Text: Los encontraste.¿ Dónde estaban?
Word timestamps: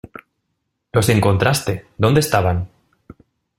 Los 0.93 1.09
encontraste.¿ 1.09 1.85
Dónde 1.99 2.21
estaban? 2.21 2.67